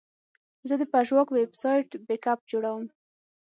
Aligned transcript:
زه 0.67 0.75
د 0.77 0.83
پژواک 0.93 1.27
ویب 1.33 1.51
سایټ 1.61 1.87
بیک 2.07 2.25
اپ 2.31 2.39
جوړوم. 2.51 2.85